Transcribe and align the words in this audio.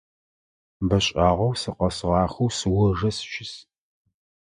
Бэ 0.87 0.97
шӏагъэу 1.05 1.53
сыкъэсыгъахэу 1.61 2.49
сыожэ 2.57 3.09
сыщыс. 3.17 3.53